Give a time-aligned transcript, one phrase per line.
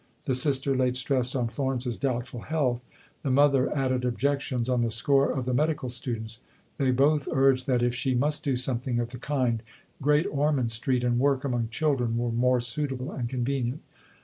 [0.25, 2.81] The sister laid stress on Florence's "doubtful health."
[3.21, 6.39] The mother added objections on the score of the medical students.
[6.79, 9.61] They both urged that, if she must do something of the kind,
[10.01, 13.83] Great Ormond Street and work among children were more suitable and convenient.